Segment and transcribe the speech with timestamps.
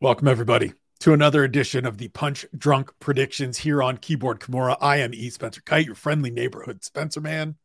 [0.00, 4.76] Welcome, everybody, to another edition of the Punch Drunk Predictions here on Keyboard Kimura.
[4.80, 5.28] I am E.
[5.28, 7.56] Spencer Kyte, your friendly neighborhood Spencer man.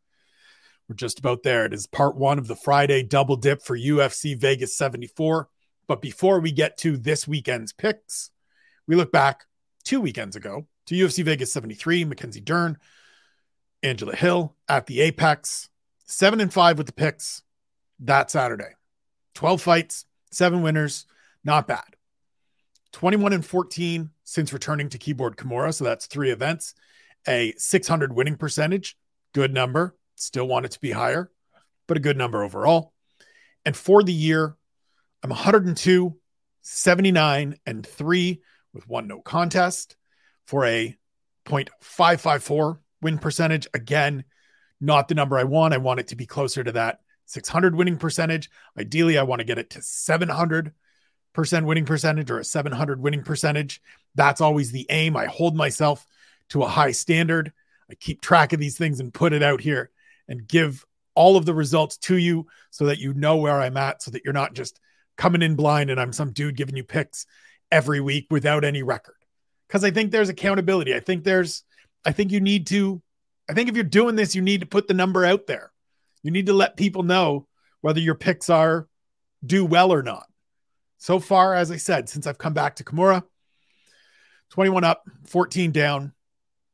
[0.89, 1.63] We're just about there.
[1.65, 5.47] It is part one of the Friday double dip for UFC Vegas 74.
[5.87, 8.31] But before we get to this weekend's picks,
[8.87, 9.45] we look back
[9.83, 12.79] two weekends ago to UFC Vegas 73, Mackenzie Dern,
[13.83, 15.69] Angela Hill at the Apex,
[16.07, 17.43] seven and five with the picks
[17.99, 18.73] that Saturday.
[19.35, 21.05] 12 fights, seven winners,
[21.43, 21.95] not bad.
[22.93, 25.73] 21 and 14 since returning to keyboard Kimura.
[25.73, 26.73] So that's three events,
[27.27, 28.97] a 600 winning percentage,
[29.33, 29.95] good number.
[30.15, 31.31] Still want it to be higher,
[31.87, 32.93] but a good number overall.
[33.65, 34.55] And for the year,
[35.23, 36.15] I'm 102,
[36.61, 38.41] 79, and three
[38.73, 39.95] with one no contest
[40.45, 40.95] for a
[41.45, 43.67] 0.554 win percentage.
[43.73, 44.23] Again,
[44.79, 45.73] not the number I want.
[45.73, 48.49] I want it to be closer to that 600 winning percentage.
[48.77, 50.73] Ideally, I want to get it to 700
[51.33, 53.81] percent winning percentage or a 700 winning percentage.
[54.15, 55.17] That's always the aim.
[55.17, 56.05] I hold myself
[56.49, 57.51] to a high standard.
[57.89, 59.91] I keep track of these things and put it out here
[60.27, 64.01] and give all of the results to you so that you know where I'm at,
[64.01, 64.79] so that you're not just
[65.17, 67.25] coming in blind and I'm some dude giving you picks
[67.71, 69.15] every week without any record.
[69.67, 70.95] Because I think there's accountability.
[70.95, 71.63] I think there's,
[72.05, 73.01] I think you need to,
[73.49, 75.71] I think if you're doing this, you need to put the number out there.
[76.21, 77.47] You need to let people know
[77.81, 78.87] whether your picks are
[79.45, 80.25] do well or not.
[81.03, 83.23] So far, as I said, since I've come back to Kimura,
[84.51, 86.13] 21 up, 14 down,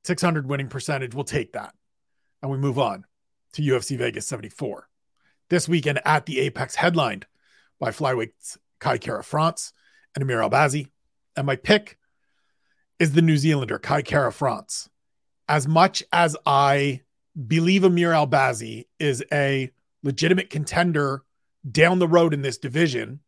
[0.03, 1.15] 600 winning percentage.
[1.15, 1.73] We'll take that.
[2.43, 3.05] And we move on
[3.53, 4.87] to UFC Vegas 74.
[5.49, 7.25] This weekend at the Apex, headlined
[7.79, 9.73] by flyweights Kai Kara France
[10.13, 10.91] and Amir Albazi.
[11.35, 11.97] And my pick
[12.99, 14.91] is the New Zealander, Kai Kara France.
[15.47, 17.01] As much as I
[17.47, 19.71] believe Amir Albazi is a
[20.03, 21.23] legitimate contender
[21.71, 23.21] down the road in this division,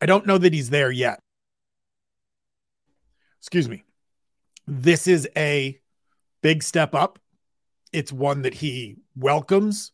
[0.00, 1.20] I don't know that he's there yet.
[3.40, 3.84] Excuse me.
[4.66, 5.78] This is a
[6.42, 7.18] big step up.
[7.92, 9.92] It's one that he welcomes,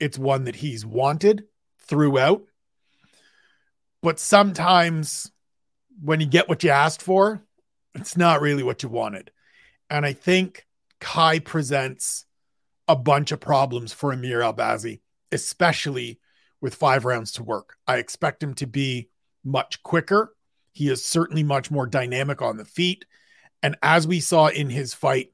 [0.00, 1.44] it's one that he's wanted
[1.78, 2.42] throughout.
[4.02, 5.30] But sometimes
[6.02, 7.42] when you get what you asked for,
[7.94, 9.30] it's not really what you wanted.
[9.88, 10.66] And I think
[11.00, 12.24] Kai presents
[12.88, 15.00] a bunch of problems for Amir Albazi,
[15.30, 16.18] especially
[16.60, 17.76] with five rounds to work.
[17.86, 19.10] I expect him to be
[19.44, 20.34] much quicker.
[20.72, 23.04] He is certainly much more dynamic on the feet.
[23.62, 25.32] And as we saw in his fight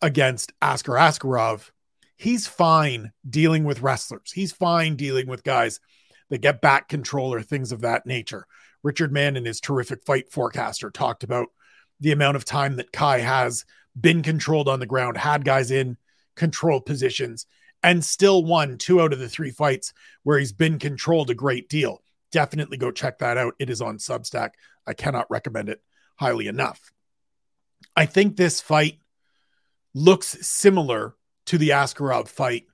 [0.00, 1.70] against Askar Askarov,
[2.16, 4.32] he's fine dealing with wrestlers.
[4.32, 5.80] He's fine dealing with guys
[6.30, 8.46] that get back control or things of that nature.
[8.82, 11.48] Richard Mann, in his terrific fight forecaster, talked about
[12.00, 13.64] the amount of time that Kai has
[14.00, 15.96] been controlled on the ground, had guys in
[16.36, 17.46] control positions,
[17.82, 19.92] and still won two out of the three fights
[20.22, 23.54] where he's been controlled a great deal definitely go check that out.
[23.58, 24.50] It is on Substack.
[24.86, 25.82] I cannot recommend it
[26.16, 26.92] highly enough.
[27.96, 28.98] I think this fight
[29.94, 31.14] looks similar
[31.46, 32.66] to the Askarov fight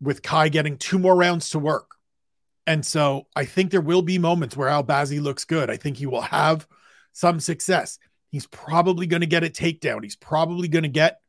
[0.00, 1.92] with Kai getting two more rounds to work.
[2.66, 5.70] And so I think there will be moments where Albazi looks good.
[5.70, 6.66] I think he will have
[7.12, 7.98] some success.
[8.30, 10.02] He's probably going to get a takedown.
[10.02, 11.20] He's probably going to get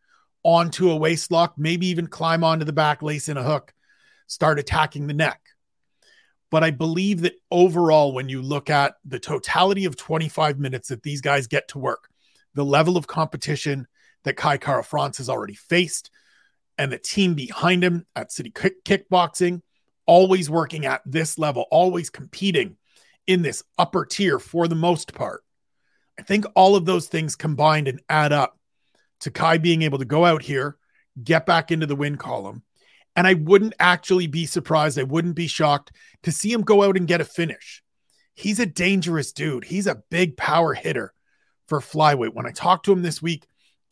[0.43, 3.73] onto a waist lock, maybe even climb onto the back, lace in a hook,
[4.27, 5.41] start attacking the neck.
[6.51, 11.03] But I believe that overall, when you look at the totality of 25 minutes that
[11.03, 12.09] these guys get to work,
[12.55, 13.87] the level of competition
[14.23, 16.09] that Kai Kara France has already faced,
[16.77, 19.61] and the team behind him at City Kick- Kickboxing,
[20.05, 22.77] always working at this level, always competing
[23.27, 25.43] in this upper tier for the most part.
[26.17, 28.57] I think all of those things combined and add up
[29.21, 30.77] to Kai being able to go out here,
[31.23, 32.63] get back into the win column,
[33.19, 34.97] and I wouldn't actually be surprised.
[34.97, 35.91] I wouldn't be shocked
[36.23, 37.83] to see him go out and get a finish.
[38.33, 39.65] He's a dangerous dude.
[39.65, 41.13] He's a big power hitter
[41.67, 42.33] for flyweight.
[42.33, 43.45] When I talked to him this week,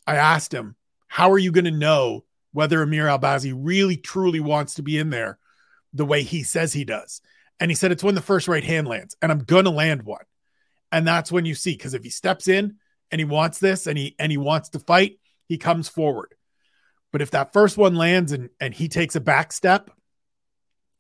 [0.08, 0.78] I asked him,
[1.10, 2.24] How are you going to know
[2.54, 5.40] whether Amir Albazi really truly wants to be in there
[5.92, 7.20] the way he says he does?
[7.60, 10.04] And he said, It's when the first right hand lands, and I'm going to land
[10.04, 10.24] one.
[10.90, 12.78] And that's when you see, because if he steps in
[13.12, 15.20] and he wants this and he and he wants to fight,
[15.50, 16.34] he comes forward.
[17.12, 19.92] But if that first one lands and and he takes a back step,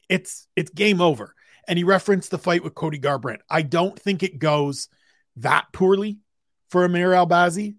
[0.09, 1.33] it's it's game over.
[1.67, 3.41] And he referenced the fight with Cody Garbrandt.
[3.49, 4.87] I don't think it goes
[5.35, 6.19] that poorly
[6.69, 7.75] for Amir Albazi,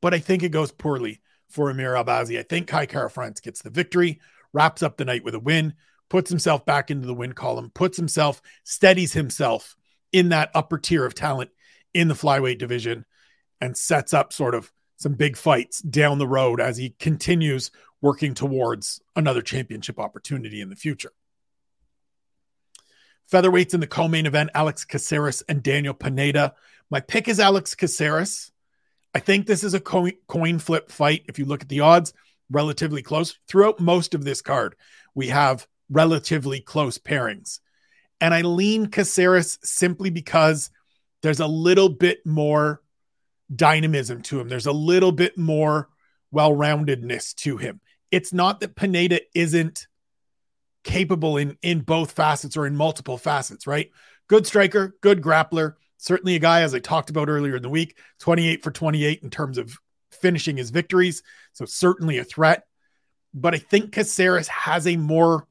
[0.00, 2.38] but I think it goes poorly for Amir Albazi.
[2.38, 4.20] I think Kai Kara France gets the victory,
[4.52, 5.74] wraps up the night with a win,
[6.08, 9.76] puts himself back into the win column, puts himself, steadies himself
[10.12, 11.50] in that upper tier of talent
[11.94, 13.04] in the flyweight division,
[13.60, 17.70] and sets up sort of some big fights down the road as he continues
[18.00, 21.12] working towards another championship opportunity in the future.
[23.30, 26.54] Featherweights in the co main event Alex Caceres and Daniel Pineda.
[26.90, 28.52] My pick is Alex Caceres.
[29.14, 31.24] I think this is a coin, flip fight.
[31.26, 32.12] If you look at the odds,
[32.50, 33.38] relatively close.
[33.48, 34.76] Throughout most of this card,
[35.14, 37.60] we have relatively close pairings.
[38.20, 40.70] And I lean Caceres simply because
[41.22, 42.82] there's a little bit more
[43.54, 44.48] dynamism to him.
[44.48, 45.88] There's a little bit more
[46.30, 47.80] well roundedness to him.
[48.10, 49.86] It's not that Pineda isn't
[50.84, 53.90] capable in in both facets or in multiple facets, right?
[54.28, 57.98] Good striker, good grappler, certainly a guy as I talked about earlier in the week,
[58.20, 59.76] 28 for 28 in terms of
[60.10, 61.22] finishing his victories,
[61.52, 62.64] so certainly a threat.
[63.34, 65.46] But I think Caceres has a more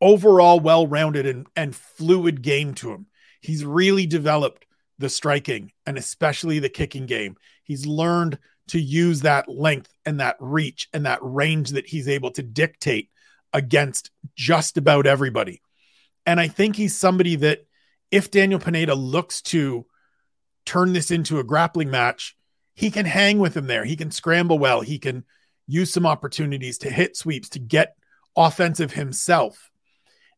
[0.00, 3.06] overall well-rounded and, and fluid game to him.
[3.40, 4.65] He's really developed
[4.98, 7.36] the striking and especially the kicking game.
[7.64, 8.38] He's learned
[8.68, 13.10] to use that length and that reach and that range that he's able to dictate
[13.52, 15.62] against just about everybody.
[16.24, 17.66] And I think he's somebody that
[18.10, 19.86] if Daniel Pineda looks to
[20.64, 22.36] turn this into a grappling match,
[22.74, 23.84] he can hang with him there.
[23.84, 24.80] He can scramble well.
[24.80, 25.24] He can
[25.66, 27.96] use some opportunities to hit sweeps to get
[28.36, 29.70] offensive himself.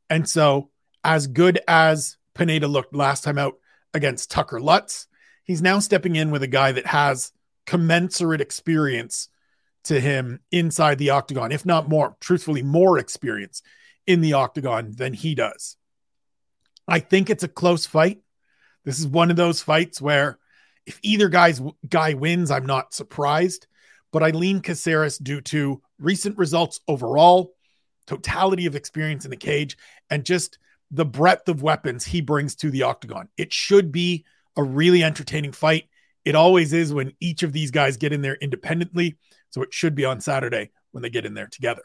[0.08, 0.70] And so,
[1.04, 3.54] as good as Pineda looked last time out
[3.94, 5.06] against Tucker Lutz,
[5.44, 7.32] he's now stepping in with a guy that has
[7.66, 9.28] commensurate experience
[9.84, 13.62] to him inside the octagon, if not more, truthfully, more experience
[14.06, 15.76] in the octagon than he does.
[16.86, 18.20] I think it's a close fight.
[18.84, 20.38] This is one of those fights where
[20.86, 23.66] if either guy's guy wins, I'm not surprised,
[24.10, 27.54] but I lean Caceres due to recent results overall,
[28.06, 29.76] totality of experience in the cage,
[30.08, 30.58] and just
[30.90, 33.28] the breadth of weapons he brings to the octagon.
[33.36, 34.24] It should be
[34.56, 35.88] a really entertaining fight.
[36.24, 39.16] It always is when each of these guys get in there independently.
[39.50, 41.82] So it should be on Saturday when they get in there together.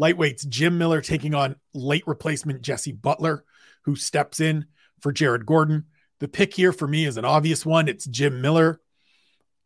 [0.00, 3.44] Lightweights, Jim Miller taking on late replacement Jesse Butler,
[3.82, 4.66] who steps in
[5.00, 5.84] for Jared Gordon.
[6.20, 7.86] The pick here for me is an obvious one.
[7.88, 8.80] It's Jim Miller.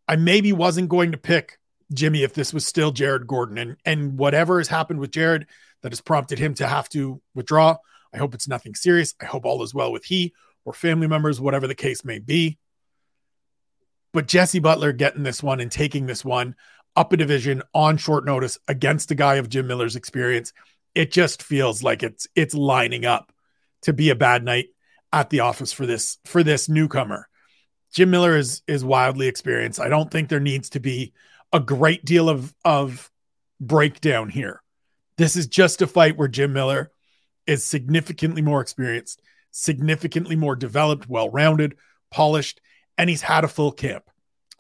[0.07, 1.59] I maybe wasn't going to pick
[1.93, 3.59] Jimmy if this was still Jared Gordon.
[3.59, 5.47] And, and whatever has happened with Jared
[5.83, 7.77] that has prompted him to have to withdraw,
[8.13, 9.15] I hope it's nothing serious.
[9.21, 10.35] I hope all is well with he
[10.65, 12.59] or family members, whatever the case may be.
[14.13, 16.57] But Jesse Butler getting this one and taking this one
[16.97, 20.53] up a division on short notice against a guy of Jim Miller's experience,
[20.95, 23.33] it just feels like it's it's lining up
[23.83, 24.69] to be a bad night
[25.13, 27.29] at the office for this for this newcomer.
[27.95, 29.81] Jim Miller is is wildly experienced.
[29.81, 31.13] I don't think there needs to be
[31.53, 33.11] a great deal of of
[33.61, 34.63] breakdown here.
[35.19, 36.93] This is just a fight where Jim Miller
[37.47, 39.21] is significantly more experienced,
[39.51, 41.77] significantly more developed, well-rounded,
[42.11, 42.61] polished,
[42.97, 44.05] and he's had a full camp.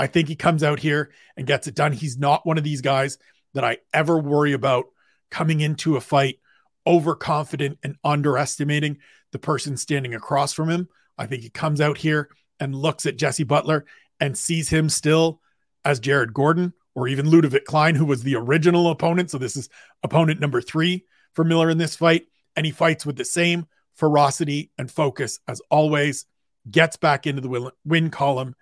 [0.01, 1.93] I think he comes out here and gets it done.
[1.93, 3.19] He's not one of these guys
[3.55, 4.87] that I ever worry about
[5.31, 6.41] coming into a fight
[6.87, 8.99] overconfident and underestimating
[9.31, 10.89] the person standing across from him.
[11.17, 13.85] I think he comes out here and looks at Jesse Butler
[14.19, 15.41] and sees him still
[15.85, 19.31] as Jared Gordon or even Ludovic Klein, who was the original opponent.
[19.31, 19.69] So this is
[20.03, 22.27] opponent number three for Miller in this fight.
[22.57, 26.27] And he fights with the same ferocity and focus as always,
[26.69, 28.55] gets back into the win column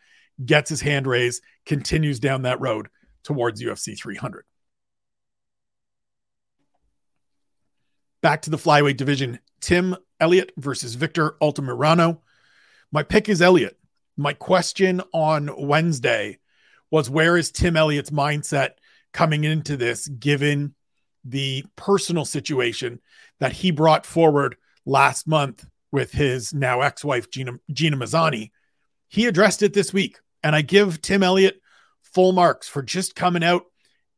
[0.45, 2.89] gets his hand raised, continues down that road
[3.25, 4.45] towards UFC 300.
[8.21, 12.19] Back to the flyweight division Tim Elliott versus Victor Altamirano.
[12.93, 13.79] My pick is Elliott.
[14.17, 16.39] My question on Wednesday
[16.91, 18.71] was where is Tim Elliott's mindset
[19.13, 20.75] coming into this, given
[21.25, 23.01] the personal situation
[23.41, 28.51] that he brought forward last month with his now ex wife, Gina, Gina Mazany?
[29.09, 30.19] He addressed it this week.
[30.43, 31.61] And I give Tim Elliott
[32.03, 33.65] full marks for just coming out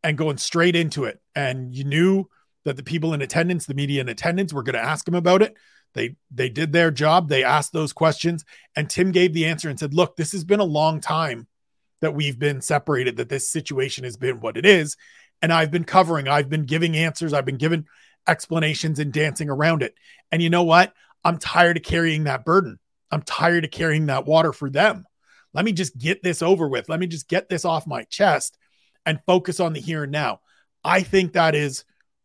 [0.03, 1.21] and going straight into it.
[1.35, 2.27] And you knew
[2.65, 5.43] that the people in attendance, the media in attendance, were going to ask him about
[5.43, 5.57] it.
[5.95, 7.29] They they did their job.
[7.29, 8.45] They asked those questions,
[8.77, 11.47] and Tim gave the answer and said, "Look, this has been a long time
[12.01, 13.17] that we've been separated.
[13.17, 14.97] That this situation has been what it is,
[15.43, 16.29] and I've been covering.
[16.29, 17.33] I've been giving answers.
[17.33, 17.87] I've been giving
[18.27, 19.95] explanations and dancing around it.
[20.31, 20.93] And you know what?
[21.25, 22.79] I'm tired of carrying that burden.
[23.11, 25.07] I'm tired of carrying that water for them.
[25.55, 26.89] Let me just get this over with.
[26.89, 28.59] Let me just get this off my chest
[29.07, 30.41] and focus on the here and now.
[30.85, 31.85] I think that is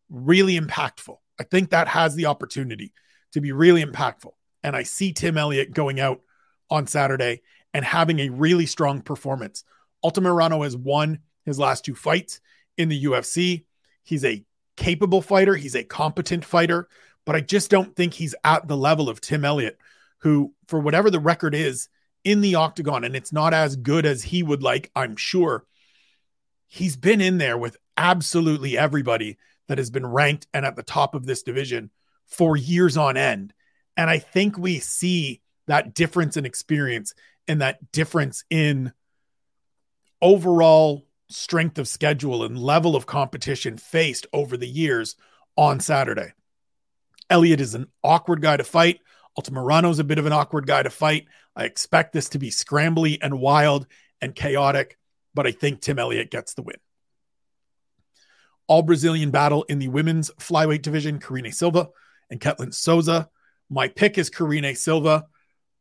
[0.09, 1.17] really impactful.
[1.39, 2.93] I think that has the opportunity
[3.31, 4.31] to be really impactful.
[4.61, 6.21] And I see Tim Elliott going out
[6.69, 7.41] on Saturday
[7.73, 9.63] and having a really strong performance.
[10.03, 12.39] Altamirano has won his last two fights
[12.77, 13.65] in the UFC.
[14.03, 14.43] He's a
[14.75, 16.87] capable fighter, he's a competent fighter,
[17.25, 19.77] but I just don't think he's at the level of Tim Elliott,
[20.19, 21.89] who, for whatever the record is,
[22.23, 25.65] in the octagon and it's not as good as he would like, I'm sure.
[26.67, 29.37] He's been in there with absolutely everybody
[29.67, 31.91] that has been ranked and at the top of this division
[32.27, 33.53] for years on end.
[33.95, 37.13] And I think we see that difference in experience
[37.47, 38.93] and that difference in
[40.21, 45.15] overall strength of schedule and level of competition faced over the years
[45.57, 46.33] on Saturday.
[47.29, 48.99] Elliott is an awkward guy to fight.
[49.37, 51.25] Altamirano's a bit of an awkward guy to fight.
[51.55, 53.87] I expect this to be scrambly and wild
[54.21, 54.97] and chaotic,
[55.33, 56.77] but I think Tim Elliott gets the win.
[58.67, 61.89] All Brazilian battle in the women's flyweight division, Karine Silva
[62.29, 63.29] and Ketlen Souza.
[63.69, 65.25] My pick is Karine Silva.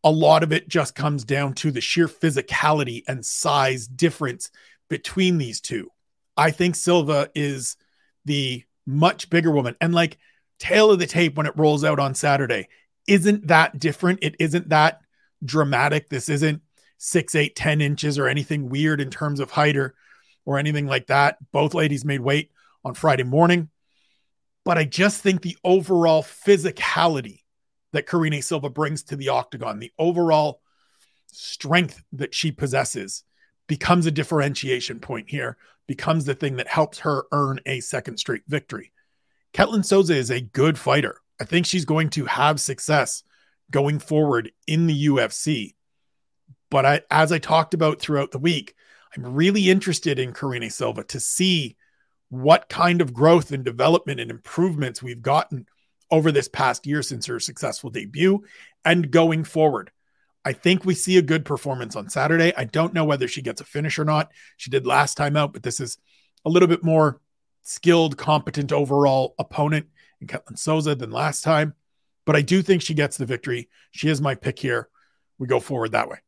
[0.04, 4.50] A lot of it just comes down to the sheer physicality and size difference
[4.88, 5.90] between these two.
[6.37, 7.76] I think Silva is
[8.25, 9.76] the much bigger woman.
[9.80, 10.18] And like
[10.59, 12.68] tail of the tape when it rolls out on Saturday
[13.06, 14.21] isn't that different.
[14.23, 15.00] It isn't that
[15.44, 16.09] dramatic.
[16.09, 16.62] This isn't
[16.99, 19.94] six, eight, 10 inches or anything weird in terms of height or,
[20.44, 21.37] or anything like that.
[21.52, 22.50] Both ladies made weight
[22.85, 23.71] on Friday morning.
[24.64, 27.41] But I just think the overall physicality
[27.92, 30.61] that Karine Silva brings to the octagon, the overall
[31.32, 33.25] strength that she possesses,
[33.66, 35.56] becomes a differentiation point here,
[35.87, 38.92] becomes the thing that helps her earn a second straight victory.
[39.52, 41.18] Ketlen Souza is a good fighter.
[41.40, 43.22] I think she's going to have success
[43.70, 45.75] going forward in the UFC.
[46.70, 48.75] But I, as I talked about throughout the week,
[49.16, 51.76] I'm really interested in Karine Silva to see
[52.30, 55.66] what kind of growth and development and improvements we've gotten
[56.12, 58.45] over this past year since her successful debut
[58.85, 59.90] and going forward.
[60.45, 62.52] I think we see a good performance on Saturday.
[62.57, 64.31] I don't know whether she gets a finish or not.
[64.59, 65.99] She did last time out, but this is
[66.45, 67.21] a little bit more
[67.62, 69.87] skilled, competent overall opponent
[70.21, 71.75] in Ketlen Souza than last time.
[72.26, 73.69] But I do think she gets the victory.
[73.92, 74.88] She is my pick here.
[75.38, 76.19] We go forward that way.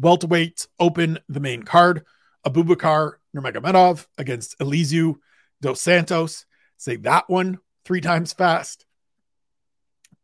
[0.00, 2.04] Welterweights open the main card.
[2.44, 5.14] Abubakar Nurmagomedov against Elizeu
[5.60, 6.44] dos Santos.
[6.76, 8.86] Say that one three times fast.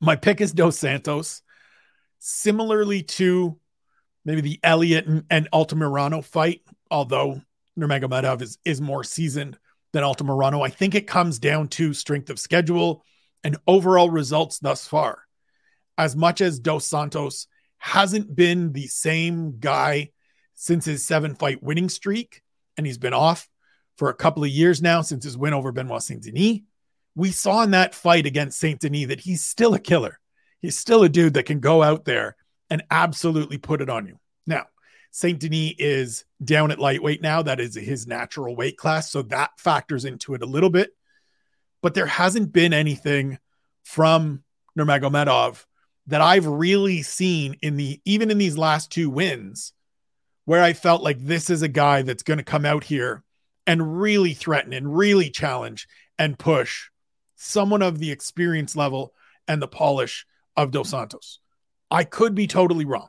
[0.01, 1.43] My pick is Dos Santos.
[2.19, 3.59] Similarly to
[4.25, 7.41] maybe the Elliott and, and Altamirano fight, although
[7.79, 9.59] Nurmagomedov is, is more seasoned
[9.93, 13.05] than Altamirano, I think it comes down to strength of schedule
[13.43, 15.23] and overall results thus far.
[15.97, 17.47] As much as Dos Santos
[17.79, 20.11] hasn't been the same guy
[20.55, 22.43] since his seven fight winning streak,
[22.77, 23.49] and he's been off
[23.97, 26.61] for a couple of years now since his win over Benoit Saint Denis.
[27.15, 30.19] We saw in that fight against Saint Denis that he's still a killer.
[30.61, 32.37] He's still a dude that can go out there
[32.69, 34.19] and absolutely put it on you.
[34.47, 34.67] Now,
[35.11, 37.43] Saint Denis is down at lightweight now.
[37.43, 39.11] That is his natural weight class.
[39.11, 40.91] So that factors into it a little bit.
[41.83, 43.39] But there hasn't been anything
[43.85, 44.45] from
[44.79, 45.65] Nurmagomedov
[46.07, 49.73] that I've really seen in the even in these last two wins
[50.45, 53.23] where I felt like this is a guy that's going to come out here
[53.67, 55.87] and really threaten and really challenge
[56.19, 56.90] and push
[57.43, 59.15] someone of the experience level
[59.49, 61.41] and the polish of Dos Santos.
[61.91, 63.09] I could be totally wrong.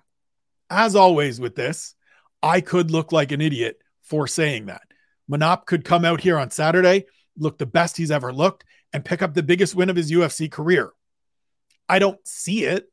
[0.69, 1.95] As always with this,
[2.41, 4.83] I could look like an idiot for saying that.
[5.29, 7.05] Manop could come out here on Saturday,
[7.38, 10.50] look the best he's ever looked, and pick up the biggest win of his UFC
[10.50, 10.91] career.
[11.89, 12.88] I don't see it,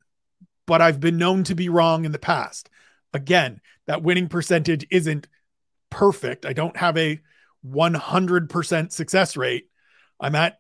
[0.67, 2.69] but I've been known to be wrong in the past.
[3.15, 5.29] Again, that winning percentage isn't
[5.89, 6.45] perfect.
[6.45, 7.21] I don't have a
[7.65, 9.69] 100% success rate.
[10.21, 10.59] I'm at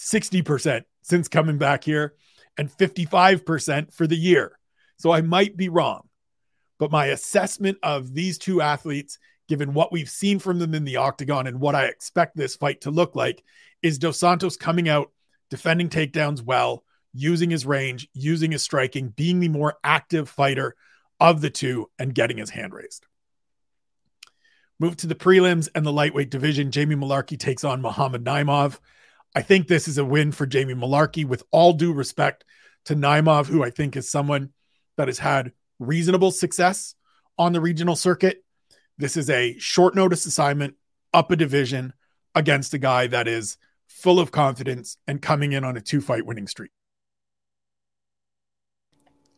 [0.00, 2.14] 60% since coming back here
[2.56, 4.58] and 55% for the year.
[4.96, 6.08] So I might be wrong.
[6.78, 10.96] But my assessment of these two athletes, given what we've seen from them in the
[10.96, 13.42] octagon and what I expect this fight to look like,
[13.82, 15.10] is Dos Santos coming out,
[15.50, 20.74] defending takedowns well, using his range, using his striking, being the more active fighter
[21.18, 23.06] of the two and getting his hand raised.
[24.78, 26.70] Move to the prelims and the lightweight division.
[26.70, 28.78] Jamie Mullarkey takes on Muhammad Naimov.
[29.34, 32.44] I think this is a win for Jamie Mullarkey, with all due respect
[32.86, 34.50] to Naimov, who I think is someone
[34.96, 36.94] that has had reasonable success
[37.38, 38.44] on the regional circuit.
[38.98, 40.74] This is a short notice assignment
[41.14, 41.92] up a division
[42.34, 43.56] against a guy that is
[43.86, 46.70] full of confidence and coming in on a two fight winning streak.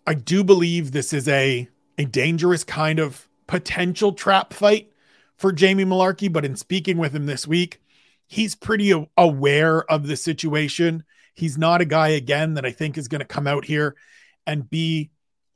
[0.06, 1.68] I do believe this is a
[1.98, 4.90] a dangerous kind of potential trap fight
[5.36, 7.81] for Jamie Mullarkey, but in speaking with him this week,
[8.32, 11.04] he's pretty aware of the situation.
[11.34, 13.94] He's not a guy again that I think is going to come out here
[14.46, 15.10] and be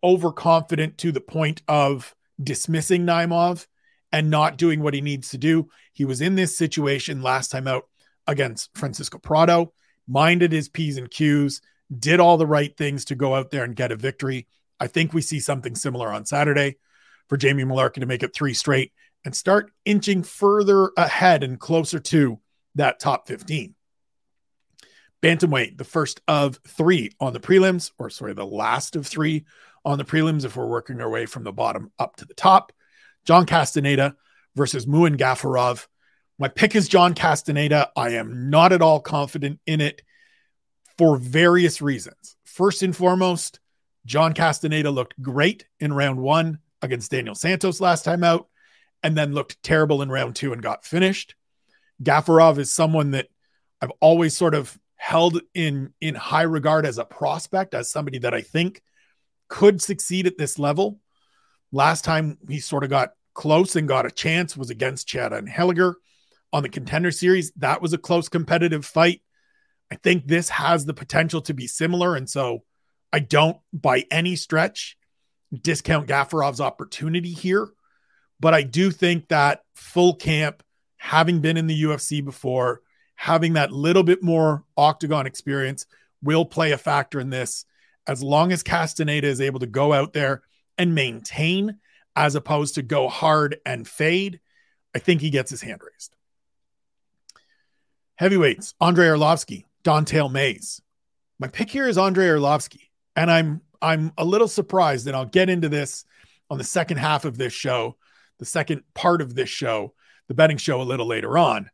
[0.04, 3.66] overconfident to the point of dismissing Naimov
[4.12, 5.70] and not doing what he needs to do.
[5.94, 7.88] He was in this situation last time out
[8.26, 9.72] against Francisco Prado,
[10.06, 11.62] minded his P's and Q's,
[11.98, 14.48] did all the right things to go out there and get a victory.
[14.78, 16.76] I think we see something similar on Saturday
[17.26, 18.92] for Jamie Mullarkey to make it three straight
[19.24, 22.38] and start inching further ahead and closer to
[22.76, 23.74] that top 15.
[25.22, 29.44] Bantamweight, the first of three on the prelims, or sorry, the last of three
[29.84, 32.72] on the prelims if we're working our way from the bottom up to the top.
[33.24, 34.14] John Castaneda
[34.54, 35.86] versus Muin Gafurov.
[36.38, 37.90] My pick is John Castaneda.
[37.96, 40.02] I am not at all confident in it
[40.98, 42.36] for various reasons.
[42.44, 43.60] First and foremost,
[44.04, 48.48] John Castaneda looked great in round one against Daniel Santos last time out,
[49.02, 51.34] and then looked terrible in round two and got finished.
[52.02, 53.28] Gafurov is someone that
[53.80, 58.34] I've always sort of held in in high regard as a prospect, as somebody that
[58.34, 58.82] I think
[59.48, 61.00] could succeed at this level.
[61.72, 65.94] Last time he sort of got close and got a chance was against Chad Anheliger
[66.52, 67.52] on the contender series.
[67.56, 69.22] That was a close competitive fight.
[69.90, 72.16] I think this has the potential to be similar.
[72.16, 72.64] And so
[73.12, 74.96] I don't by any stretch
[75.62, 77.68] discount Gafurov's opportunity here.
[78.40, 80.62] But I do think that full camp,
[81.06, 82.80] having been in the UFC before,
[83.14, 85.86] having that little bit more octagon experience
[86.20, 87.64] will play a factor in this.
[88.08, 90.42] As long as Castaneda is able to go out there
[90.76, 91.78] and maintain
[92.16, 94.40] as opposed to go hard and fade,
[94.96, 96.16] I think he gets his hand raised.
[98.16, 100.82] Heavyweights, Andre Arlovsky, Don'Tale Mayes.
[101.38, 105.50] My pick here is Andre Arlovsky, and I'm I'm a little surprised, and I'll get
[105.50, 106.04] into this
[106.50, 107.96] on the second half of this show,
[108.38, 109.92] the second part of this show,
[110.28, 111.70] the betting show a little later on.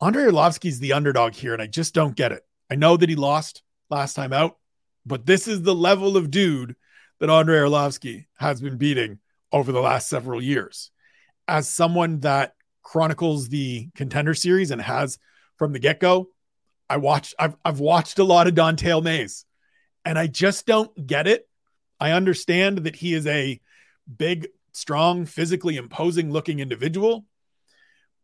[0.00, 2.44] Andre Arlovsky's the underdog here, and I just don't get it.
[2.70, 4.56] I know that he lost last time out,
[5.04, 6.76] but this is the level of dude
[7.20, 9.18] that Andre Arlovsky has been beating
[9.52, 10.90] over the last several years.
[11.48, 15.18] As someone that chronicles the contender series and has
[15.56, 16.28] from the get-go,
[16.88, 19.44] I watched I've I've watched a lot of Don'Tale Mayes
[20.06, 21.48] and I just don't get it.
[21.98, 23.60] I understand that he is a
[24.16, 27.26] big, strong, physically imposing looking individual,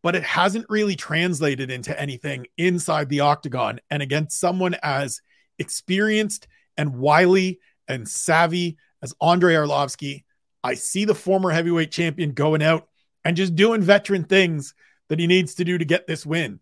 [0.02, 5.20] but it hasn't really translated into anything inside the octagon and against someone as
[5.58, 10.24] experienced and wily and savvy as Andre Arlovsky.
[10.64, 12.88] I see the former heavyweight champion going out
[13.24, 14.74] and just doing veteran things
[15.08, 16.60] that he needs to do to get this win.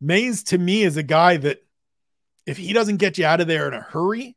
[0.00, 1.58] Mayes to me is a guy that
[2.46, 4.36] if he doesn't get you out of there in a hurry,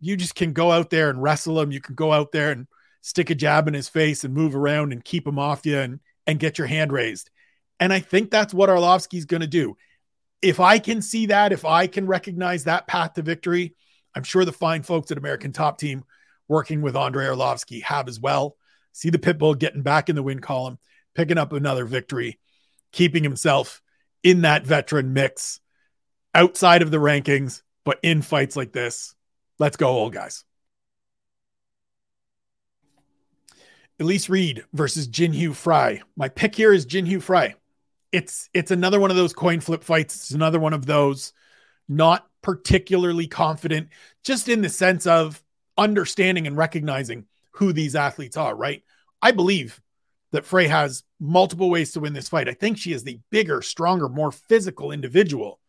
[0.00, 1.70] you just can go out there and wrestle him.
[1.70, 2.66] You can go out there and
[3.00, 6.00] stick a jab in his face and move around and keep him off you and
[6.26, 7.30] and get your hand raised.
[7.80, 9.76] And I think that's what Arlovsky's going to do.
[10.40, 13.74] If I can see that, if I can recognize that path to victory,
[14.14, 16.04] I'm sure the fine folks at American Top Team
[16.48, 18.56] working with Andre Arlovsky have as well.
[18.92, 20.78] See the Pitbull getting back in the win column,
[21.14, 22.38] picking up another victory,
[22.92, 23.80] keeping himself
[24.22, 25.60] in that veteran mix
[26.34, 29.14] outside of the rankings, but in fights like this.
[29.58, 30.44] Let's go, old guys.
[34.00, 36.02] Elise Reed versus Jinh Yu Frey.
[36.16, 37.54] My pick here is Jinh Yu Frey.
[38.12, 40.14] It's it's another one of those coin flip fights.
[40.14, 41.32] It's another one of those
[41.88, 43.88] not particularly confident,
[44.22, 45.42] just in the sense of
[45.76, 48.82] understanding and recognizing who these athletes are, right?
[49.20, 49.80] I believe
[50.32, 52.48] that Frey has multiple ways to win this fight.
[52.48, 55.60] I think she is the bigger, stronger, more physical individual.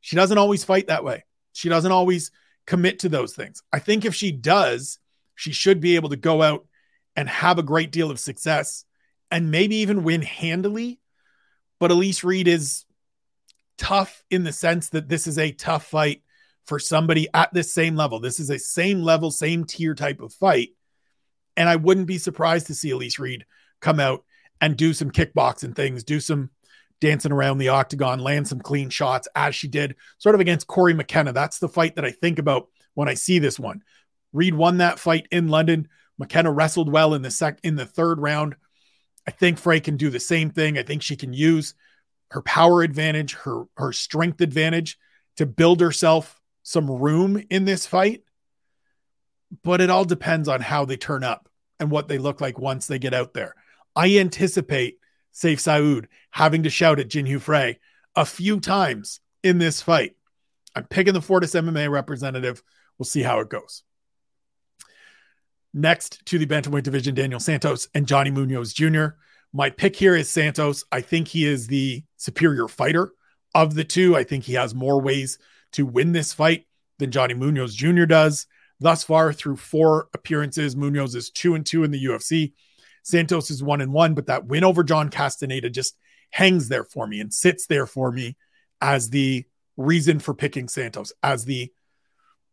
[0.00, 1.24] She doesn't always fight that way.
[1.52, 2.30] She doesn't always
[2.66, 3.62] commit to those things.
[3.72, 4.98] I think if she does,
[5.34, 6.66] she should be able to go out
[7.14, 8.84] and have a great deal of success
[9.30, 10.98] and maybe even win handily.
[11.78, 12.84] But Elise Reed is
[13.78, 16.22] tough in the sense that this is a tough fight
[16.66, 18.20] for somebody at this same level.
[18.20, 20.70] This is a same level, same tier type of fight.
[21.56, 23.44] And I wouldn't be surprised to see Elise Reed
[23.80, 24.24] come out
[24.60, 26.50] and do some kickboxing things, do some
[27.00, 30.94] dancing around the octagon, land some clean shots as she did sort of against Cory
[30.94, 31.32] McKenna.
[31.32, 33.82] That's the fight that I think about when I see this one.
[34.32, 35.88] Reed won that fight in London.
[36.18, 38.56] McKenna wrestled well in the sec in the third round.
[39.26, 40.78] I think Frey can do the same thing.
[40.78, 41.74] I think she can use
[42.30, 44.98] her power advantage, her her strength advantage
[45.36, 48.22] to build herself some room in this fight.
[49.62, 52.86] But it all depends on how they turn up and what they look like once
[52.86, 53.54] they get out there.
[53.94, 54.98] I anticipate
[55.34, 57.78] Sayif Saud having to shout at Jinh Yu Frey
[58.14, 60.16] a few times in this fight.
[60.74, 62.62] I'm picking the Fortis MMA representative.
[62.98, 63.82] We'll see how it goes.
[65.76, 69.08] Next to the bantamweight division, Daniel Santos and Johnny Munoz Jr.
[69.52, 70.84] My pick here is Santos.
[70.90, 73.10] I think he is the superior fighter
[73.54, 74.16] of the two.
[74.16, 75.38] I think he has more ways
[75.72, 76.64] to win this fight
[76.98, 78.06] than Johnny Munoz Jr.
[78.06, 78.46] does.
[78.80, 82.54] Thus far, through four appearances, Munoz is two and two in the UFC.
[83.02, 85.94] Santos is one and one, but that win over John Castaneda just
[86.30, 88.38] hangs there for me and sits there for me
[88.80, 89.44] as the
[89.76, 91.70] reason for picking Santos, as the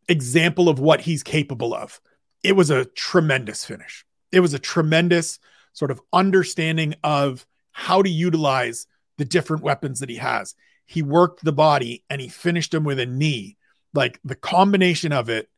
[0.10, 2.02] example of what he's capable of.
[2.44, 4.06] It was a tremendous finish.
[4.32, 5.40] It was a tremendous
[5.74, 8.86] sort of understanding of how to utilize
[9.18, 10.56] the different weapons that he has.
[10.86, 13.58] he worked the body and he finished him with a knee.
[13.94, 15.50] Like the combination of it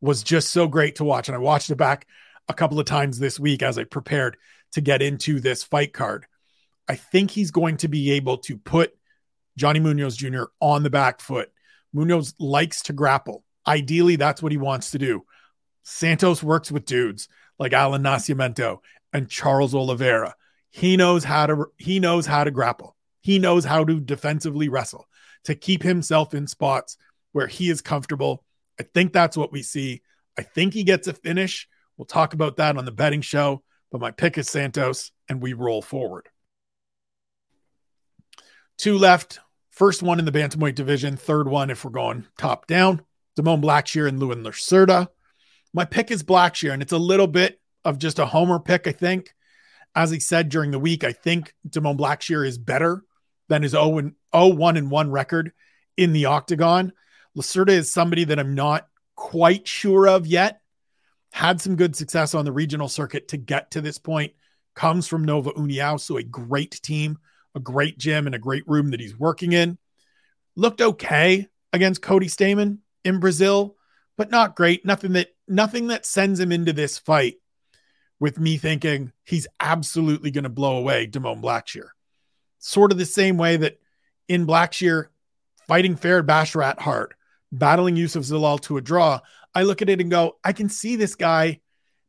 [0.00, 1.28] was just so great to watch.
[1.28, 2.06] And I watched it back
[2.48, 4.36] a couple of times this week as I prepared
[4.72, 6.26] to get into this fight card.
[6.88, 8.92] I think he's going to be able to put
[9.56, 10.44] Johnny Munoz Jr.
[10.60, 11.50] on the back foot.
[11.92, 13.44] Munoz likes to grapple.
[13.66, 15.24] Ideally, that's what he wants to do.
[15.82, 18.78] Santos works with dudes like Allan Nascimento
[19.12, 20.34] and Charles Oliveira.
[20.70, 22.96] He knows how to he knows how to grapple.
[23.20, 25.06] He knows how to defensively wrestle
[25.44, 26.96] to keep himself in spots
[27.32, 28.44] where he is comfortable.
[28.80, 30.02] I think that's what we see.
[30.38, 31.68] I think he gets a finish.
[31.96, 35.52] We'll talk about that on the betting show, but my pick is Santos and we
[35.52, 36.28] roll forward.
[38.78, 39.40] Two left.
[39.70, 43.02] First one in the bantamweight division, third one if we're going top down.
[43.38, 45.08] Damone Blackshear and Luan Lacerda.
[45.74, 48.92] My pick is Blackshear, and it's a little bit of just a homer pick, I
[48.92, 49.34] think.
[49.94, 53.04] As he said during the week, I think Damone Blackshear is better
[53.48, 55.52] than his 0 and 0 1 and 1 record
[55.96, 56.92] in the octagon.
[57.36, 60.60] Lacerda is somebody that I'm not quite sure of yet.
[61.32, 64.32] Had some good success on the regional circuit to get to this point.
[64.74, 67.18] Comes from Nova União, so a great team,
[67.54, 69.78] a great gym, and a great room that he's working in.
[70.56, 73.76] Looked okay against Cody Stamann in Brazil,
[74.16, 74.84] but not great.
[74.84, 77.36] Nothing that nothing that sends him into this fight
[78.18, 81.88] with me thinking he's absolutely going to blow away Damone Blackshear.
[82.58, 83.78] Sort of the same way that
[84.28, 85.08] in Blackshear,
[85.68, 87.14] fighting Farid Basharat hard,
[87.50, 89.20] battling Youssef Zalal to a draw,
[89.54, 91.60] I look at it and go, I can see this guy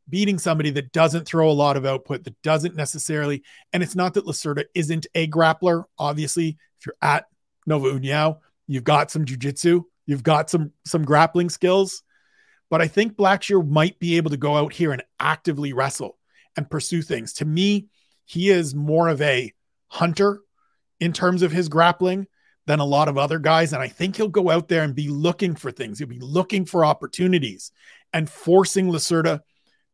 [0.08, 4.14] beating somebody that doesn't throw a lot of output, that doesn't necessarily, and it's not
[4.14, 5.84] that Lacerda isn't a grappler.
[5.98, 7.26] Obviously, if you're at
[7.66, 12.02] Nova União, you've got some jujitsu, you've got some some grappling skills.
[12.70, 16.18] But I think Blackshear might be able to go out here and actively wrestle
[16.56, 17.34] and pursue things.
[17.34, 17.88] To me,
[18.24, 19.52] he is more of a
[19.88, 20.40] hunter
[21.00, 22.26] in terms of his grappling
[22.66, 23.72] than a lot of other guys.
[23.72, 25.98] And I think he'll go out there and be looking for things.
[25.98, 27.70] He'll be looking for opportunities
[28.12, 29.40] and forcing Lacerda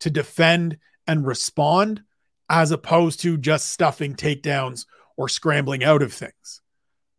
[0.00, 2.02] to defend and respond
[2.48, 6.62] as opposed to just stuffing takedowns or scrambling out of things.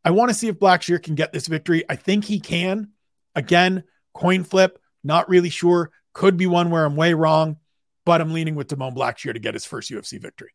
[0.04, 1.84] I want to see if Blackshear can get this victory.
[1.90, 2.92] I think he can.
[3.36, 3.84] Again,
[4.14, 5.92] coin flip, not really sure.
[6.14, 7.58] Could be one where I'm way wrong,
[8.06, 10.52] but I'm leaning with Damone Blackshear to get his first UFC victory.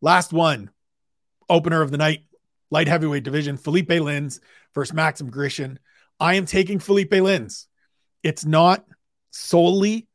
[0.00, 0.70] Last one,
[1.48, 2.24] opener of the night,
[2.70, 4.40] light heavyweight division, Felipe Lins
[4.74, 5.78] versus Maxim Grishin.
[6.18, 7.66] I am taking Felipe Lins.
[8.22, 8.84] It's not
[9.30, 10.08] solely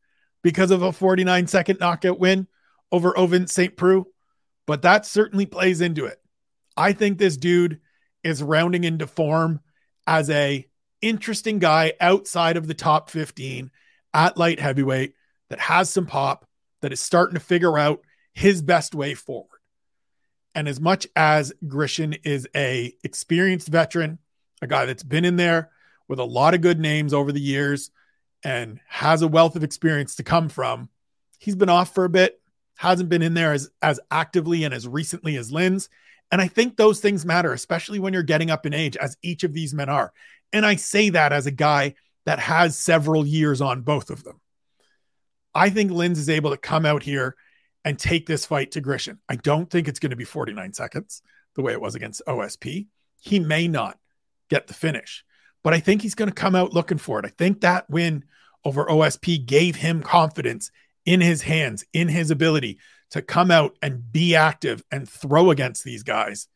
[0.43, 2.47] because of a 49 second knockout win
[2.91, 3.75] over Ovin St.
[3.75, 4.05] Preux,
[4.65, 6.17] but that certainly plays into it.
[6.75, 7.79] I think this dude
[8.23, 9.61] is rounding into form
[10.05, 10.67] as a
[11.01, 13.71] interesting guy outside of the top 15
[14.13, 15.13] at light heavyweight
[15.49, 16.45] that has some pop
[16.81, 18.01] that is starting to figure out
[18.33, 19.59] his best way forward.
[20.55, 24.19] And as much as Grishin is a experienced veteran,
[24.61, 25.69] a guy that's been in there
[26.07, 27.91] with a lot of good names over the years
[28.43, 30.89] and has a wealth of experience to come from,
[31.39, 32.41] he's been off for a bit,
[32.75, 35.89] hasn't been in there as as actively and as recently as Lins.
[36.31, 39.43] And I think those things matter, especially when you're getting up in age, as each
[39.43, 40.11] of these men are.
[40.53, 44.39] And I say that as a guy that has several years on both of them.
[45.55, 47.35] I think Lins is able to come out here
[47.83, 49.17] and take this fight to Grishin.
[49.29, 51.21] I don't think it's going to be 49 seconds
[51.55, 52.87] the way it was against OSP.
[53.19, 53.97] He may not
[54.49, 55.23] get the finish,
[55.63, 57.25] but I think he's going to come out looking for it.
[57.25, 58.25] I think that win
[58.63, 60.69] over OSP gave him confidence
[61.05, 62.79] in his hands, in his ability
[63.11, 66.47] to come out and be active and throw against these guys.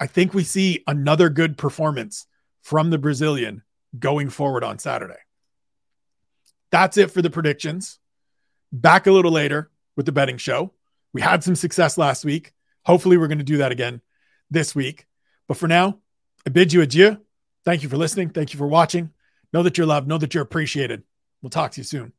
[0.00, 2.26] I think we see another good performance
[2.62, 3.62] from the Brazilian
[3.98, 5.18] going forward on Saturday.
[6.70, 7.98] That's it for the predictions.
[8.72, 10.72] Back a little later with the betting show.
[11.12, 12.54] We had some success last week.
[12.84, 14.00] Hopefully, we're going to do that again
[14.50, 15.06] this week.
[15.46, 15.98] But for now,
[16.46, 17.18] I bid you adieu.
[17.64, 18.30] Thank you for listening.
[18.30, 19.10] Thank you for watching.
[19.52, 20.08] Know that you're loved.
[20.08, 21.02] Know that you're appreciated.
[21.42, 22.12] We'll talk to you soon.